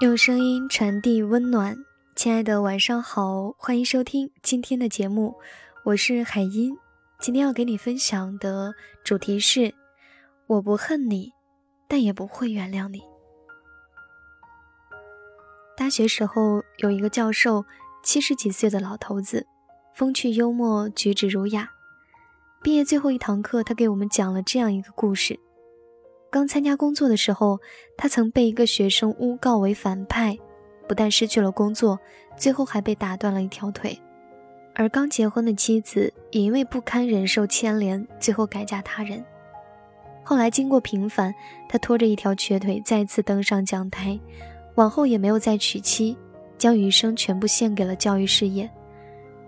[0.00, 1.76] 用声音传递温暖，
[2.16, 5.34] 亲爱的，晚上好，欢迎收听今天的节目，
[5.84, 6.74] 我是海音。
[7.18, 8.72] 今天要给你分享的
[9.04, 9.74] 主题是：
[10.46, 11.34] 我不恨你，
[11.86, 13.02] 但也不会原谅你。
[15.76, 17.66] 大学时候有一个教授，
[18.02, 19.46] 七十几岁的老头子，
[19.94, 21.72] 风趣幽默，举止儒雅。
[22.62, 25.38] 毕业最后一堂课，他给我们讲了这样一个故事。
[26.30, 27.58] 刚参加工作的时候，
[27.96, 30.38] 他曾被一个学生诬告为反派，
[30.86, 31.98] 不但失去了工作，
[32.36, 34.00] 最后还被打断了一条腿。
[34.72, 39.22] 而刚结婚的妻子也因为不堪忍受牵连，最后改嫁他人。
[40.22, 41.34] 后来经过平反，
[41.68, 44.16] 他拖着一条瘸腿再次登上讲台，
[44.76, 46.16] 往后也没有再娶妻，
[46.56, 48.70] 将余生全部献给了教育事业。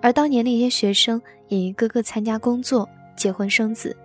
[0.01, 3.96] 而当年那些学生也一个个参加工作、结婚生子。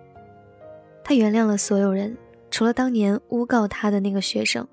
[1.02, 2.16] 他原谅了所有人。
[2.50, 4.66] 除了当年诬告他的那个学生，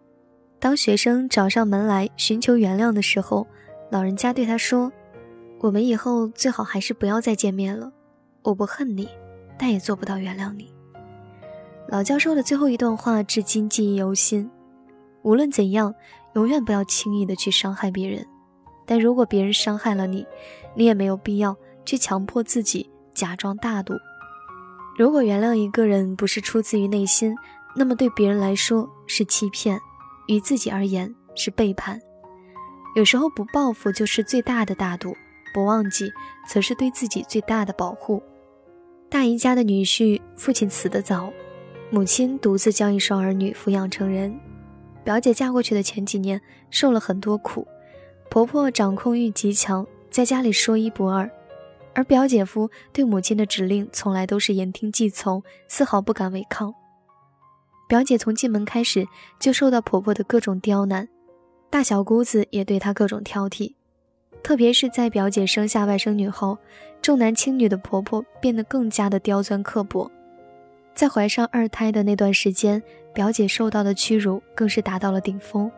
[0.59, 3.45] 当学生找上门来寻求原谅的时候，
[3.91, 4.91] 老人家对他说
[5.59, 7.91] ：“我们以后最好还是不要再见面了。
[8.41, 9.09] 我不恨你，
[9.57, 10.73] 但也做不到原谅你。”
[11.87, 14.49] 老教授的最后一段话至今记忆犹新。
[15.21, 15.93] 无论怎样，
[16.33, 18.25] 永远不要轻易的去伤害别人。
[18.87, 20.25] 但如果别人伤害了你，
[20.75, 23.93] 你也没有必要去强迫自己假装大度。
[24.97, 27.35] 如果原谅一个人不是出自于内心，
[27.75, 29.79] 那么对别人来说是欺骗，
[30.27, 31.99] 于自己而言是背叛。
[32.95, 35.13] 有时候不报复就是最大的大度，
[35.53, 36.09] 不忘记
[36.47, 38.23] 则是对自己最大的保护。
[39.09, 41.31] 大姨家的女婿父亲死得早，
[41.89, 44.39] 母亲独自将一双儿女抚养成人。
[45.03, 47.67] 表姐嫁过去的前几年受了很多苦，
[48.29, 51.29] 婆婆掌控欲极强，在家里说一不二，
[51.93, 56.73] 而表姐夫对母亲的指令从来都是言听计从，丝毫不敢违抗。
[57.87, 59.07] 表姐从进门开始
[59.39, 61.07] 就受到婆婆的各种刁难，
[61.69, 63.73] 大小姑子也对她各种挑剔，
[64.41, 66.57] 特别是在表姐生下外甥女后，
[66.99, 70.09] 重男轻女的婆婆变得更加的刁钻刻薄。
[70.95, 72.81] 在怀上二胎的那段时间，
[73.13, 75.71] 表姐受到的屈辱更是达到了顶峰。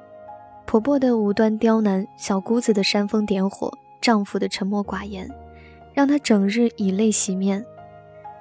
[0.66, 3.70] 婆婆的无端刁难，小姑子的煽风点火，
[4.00, 5.30] 丈夫的沉默寡言，
[5.94, 7.66] 让她整日以泪洗面。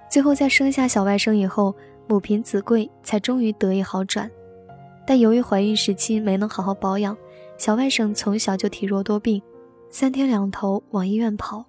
[0.08, 1.74] 最后在生下小外甥以后。
[2.06, 4.30] 母凭子贵，才终于得以好转。
[5.06, 7.16] 但由于怀孕时期没能好好保养，
[7.58, 9.40] 小外甥从小就体弱多病，
[9.90, 11.64] 三天两头往医院跑。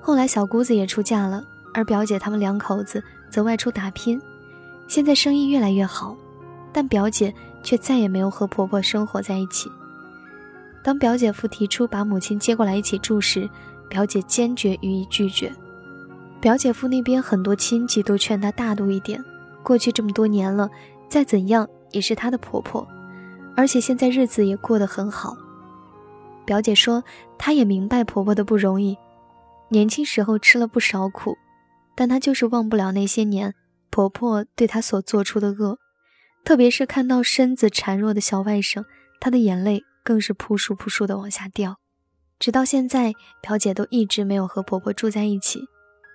[0.00, 1.42] 后来小姑子也出嫁了，
[1.74, 4.20] 而表姐他们两口子则外出打拼。
[4.88, 6.16] 现在生意越来越好，
[6.72, 9.68] 但表姐却再也没有和婆婆生活在一起。
[10.84, 13.50] 当表姐夫提出把母亲接过来一起住时，
[13.88, 15.52] 表姐坚决予以拒绝。
[16.40, 19.20] 表姐夫那边很多亲戚都劝她大度一点。
[19.66, 20.70] 过去这么多年了，
[21.08, 22.86] 再怎样也是她的婆婆，
[23.56, 25.36] 而且现在日子也过得很好。
[26.44, 27.02] 表姐说，
[27.36, 28.96] 她也明白婆婆的不容易，
[29.70, 31.36] 年轻时候吃了不少苦，
[31.96, 33.52] 但她就是忘不了那些年
[33.90, 35.80] 婆婆对她所做出的恶，
[36.44, 38.84] 特别是看到身子孱弱的小外甥，
[39.18, 41.78] 她的眼泪更是扑簌扑簌的往下掉。
[42.38, 45.64] 直到现在，表姐都一直没有和婆婆住在一起，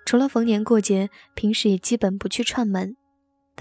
[0.06, 2.96] 除了逢年过节，平时也基本不去串门。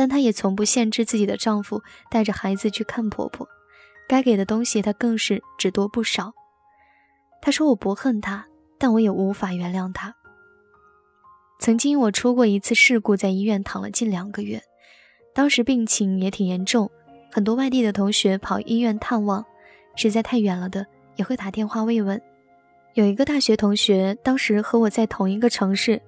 [0.02, 3.48] 但她也从不限制自己的丈夫带着孩子去看婆婆，
[4.10, 6.34] 该给的东西她更是只多不少。
[7.40, 8.48] 她说：“我不恨他，
[8.80, 10.16] 但我也无法原谅他。”
[11.62, 14.60] 曾经我出过一次事故，在医院躺了近两个月，
[15.36, 16.90] 当时病情也挺严重，
[17.32, 19.46] 很多外地的同学跑医院探望，
[19.96, 20.84] 实在太远了的
[21.16, 22.20] 也会打电话慰问。
[22.96, 26.02] 有一个大学同学，当时和我在同一个城市，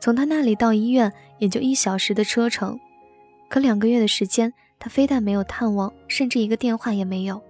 [0.00, 2.76] 从他那里到医院也就一小时的车程。
[3.48, 7.42] 可两个月的时间，他非但没有探望，甚至一个电话也没有。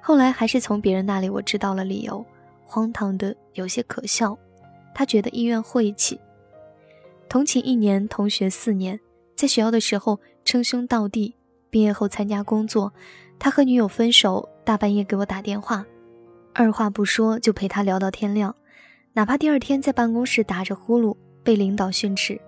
[0.00, 2.24] 后来还是从别人那里我知道了理由，
[2.64, 4.36] 荒唐的有些可笑。
[4.94, 6.18] 他觉得医院晦气。
[7.28, 8.98] 同寝一年，同学四年，
[9.36, 11.36] 在学校的时候称兄道弟，
[11.68, 12.92] 毕业后参加工作，
[13.38, 15.84] 他和女友分手，大半夜给我打电话，
[16.54, 18.56] 二话不说就陪他聊到天亮，
[19.12, 21.14] 哪怕第二天在办公室打着呼噜，
[21.44, 22.40] 被领导训斥。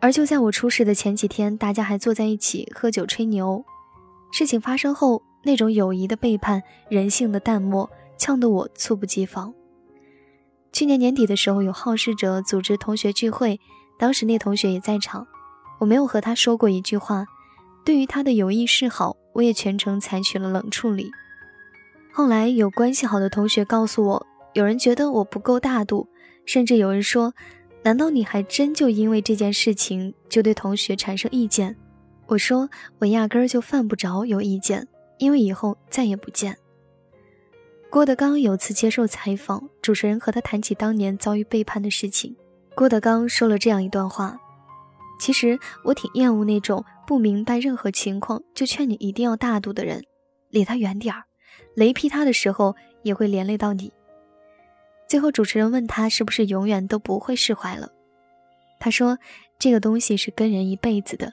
[0.00, 3.62] 而就在我出事的前几天，大家还坐在一起喝酒吹牛。
[4.32, 9.52] 事情发生后，那种友谊的背叛、人性的淡漠，呛得我猝不及防。
[10.72, 13.60] 去年年底的时候，有好事者组织同学聚会，
[13.98, 15.26] 当时那同学也在场。
[15.80, 17.26] 我没有和他说过一句话，
[17.84, 21.10] 对于他的有意示好，我也全程采取了冷处理。
[22.12, 26.08] 后来有关系好的同学告诉我，有人觉得我不够大度，
[26.46, 27.34] 甚至有人说。
[27.82, 31.74] 难道你还真就因为这件事情就对同学产生意见？
[32.26, 32.68] 我说
[32.98, 34.86] 我压根儿就犯不着有意见，
[35.18, 36.56] 因为以后再也不见。
[37.88, 42.36] 郭德纲有次接受采访，主持人和他谈起当年遭遇背叛的事情，
[42.76, 44.38] 郭德纲说了这样一段话
[45.18, 50.04] ：“其实我挺厌恶那种不明白任何情况就劝你一定要大度的人，
[50.50, 51.24] 离他远点儿，
[51.74, 53.92] 雷劈他的时候也会连累到你。”
[55.10, 57.90] 最后，主持人问他是不是永远都不会释怀了，
[58.78, 59.18] 他说
[59.58, 61.32] ：“这个东西是跟人一辈子的，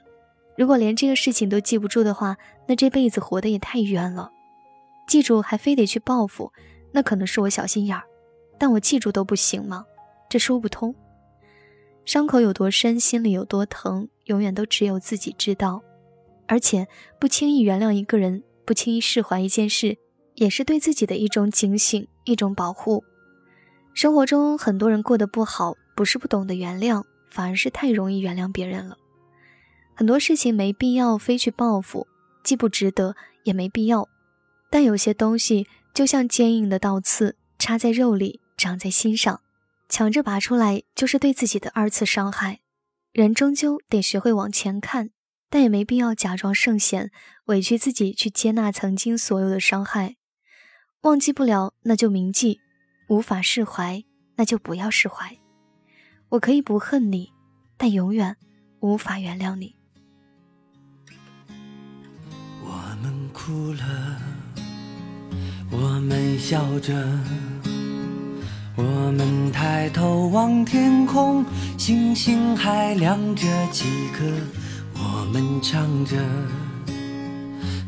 [0.56, 2.36] 如果连这个事情都记不住的话，
[2.66, 4.32] 那这辈子活得也太冤了。”
[5.06, 6.52] 记住还非得去报复，
[6.90, 8.02] 那可能是我小心眼儿，
[8.58, 9.84] 但我记住都不行吗？
[10.28, 10.92] 这说不通。
[12.04, 15.80] 伤口有多深，心里有多疼，永远都只有自己知道。
[16.48, 16.88] 而且
[17.20, 19.96] 不轻易原谅一个人，不轻易释怀一件事，
[20.34, 23.04] 也是对自己的一种警醒，一种保护。
[23.98, 27.02] 生活中很多人过得不好，不是不懂得原谅，
[27.32, 28.96] 反而是太容易原谅别人了。
[29.96, 32.06] 很多事情没必要非去报复，
[32.44, 34.08] 既不值得，也没必要。
[34.70, 39.40] 但有些东西就像坚硬的倒刺，插在肉里，长在心上，
[39.88, 42.60] 抢着拔出来就是对自己的二次伤害。
[43.12, 45.10] 人终究得学会往前看，
[45.50, 47.10] 但也没必要假装圣贤，
[47.46, 50.14] 委屈自己去接纳曾经所有的伤害。
[51.00, 52.60] 忘记不了，那就铭记；
[53.08, 54.04] 无法释怀，
[54.36, 55.36] 那就不要释怀。
[56.28, 57.32] 我可以不恨你，
[57.76, 58.36] 但永远
[58.80, 59.74] 无法原谅你。
[62.62, 64.18] 我们哭了。
[65.70, 66.94] 我们笑着，
[68.76, 68.82] 我
[69.16, 71.44] 们抬头望天空，
[71.78, 74.24] 星星还亮着几颗。
[74.94, 76.16] 我们唱着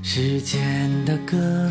[0.03, 1.71] 时间的歌，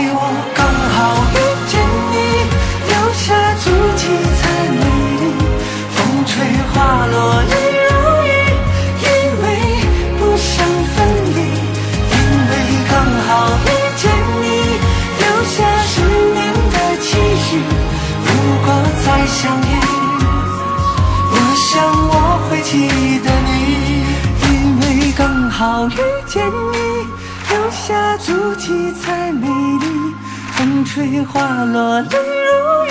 [28.61, 30.13] 七彩美丽。
[30.51, 32.89] 风吹花落泪如雨，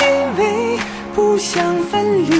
[0.00, 0.06] 因
[0.38, 0.78] 为
[1.14, 2.30] 不想分离，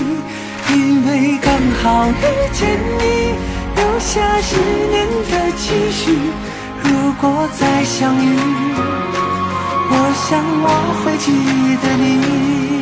[0.73, 2.67] 因为刚好遇见
[2.99, 3.35] 你，
[3.77, 4.57] 留下十
[4.91, 6.17] 年的期许。
[6.83, 8.39] 如果再相遇，
[9.91, 9.95] 我
[10.27, 10.67] 想我
[11.05, 11.27] 会记
[11.83, 12.76] 得你。